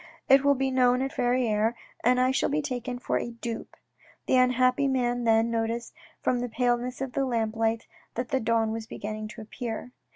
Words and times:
It 0.27 0.43
will 0.43 0.55
be 0.55 0.71
known 0.71 1.03
at 1.03 1.13
Verrieres, 1.13 1.75
and 2.03 2.19
I 2.19 2.31
shall 2.31 2.49
be 2.49 2.63
taken 2.63 2.97
for 2.97 3.19
a 3.19 3.29
dupe." 3.29 3.75
The 4.25 4.35
unhappy 4.37 4.87
man 4.87 5.25
then 5.25 5.51
noticed 5.51 5.93
from 6.23 6.39
the 6.39 6.49
paleness 6.49 7.01
of 7.01 7.13
the 7.13 7.23
lamplight 7.23 7.85
that 8.15 8.29
the 8.29 8.39
dawn 8.39 8.71
was 8.71 8.87
beginning 8.87 9.27
to 9.27 9.41
appear. 9.41 9.91